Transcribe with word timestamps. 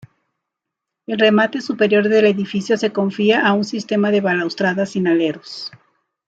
El 1.05 1.19
remate 1.19 1.61
superior 1.61 2.09
del 2.09 2.25
edificio 2.25 2.75
se 2.75 2.91
confía 2.91 3.45
a 3.45 3.53
un 3.53 3.63
sistema 3.63 4.09
de 4.09 4.19
balaustradas 4.19 4.89
sin 4.93 5.05
aleros. 5.07 5.69